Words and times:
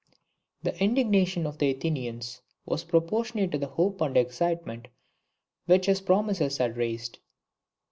The 0.63 0.75
indignation 0.81 1.45
of 1.45 1.59
the 1.59 1.69
Athenians 1.69 2.41
was 2.65 2.83
proportionate 2.85 3.51
to 3.51 3.59
the 3.59 3.67
hope 3.67 4.01
and 4.01 4.17
excitement 4.17 4.87
which 5.67 5.85
his 5.85 6.01
promises 6.01 6.57
had 6.57 6.75
raised. 6.75 7.19